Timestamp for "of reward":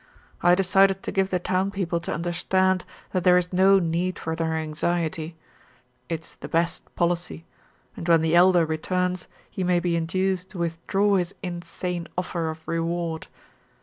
12.49-13.27